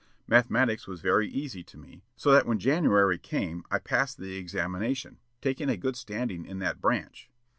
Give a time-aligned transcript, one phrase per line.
[0.25, 5.19] Mathematics was very easy to me, so that when January came I passed the examination,
[5.41, 7.29] taking a good standing in that branch.